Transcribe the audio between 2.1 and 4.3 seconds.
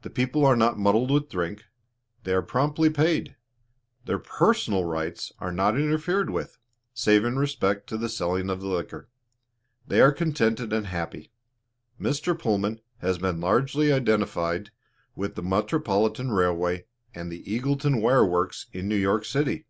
they are promptly paid; their